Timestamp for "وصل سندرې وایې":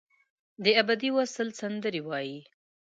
1.17-2.39